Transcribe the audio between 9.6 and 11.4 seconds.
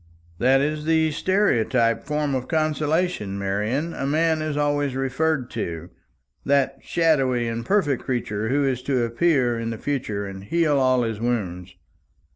the future, and heal all his